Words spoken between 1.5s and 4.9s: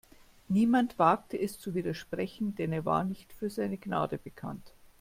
zu widersprechen, denn er war nicht für seine Gnade bekannt.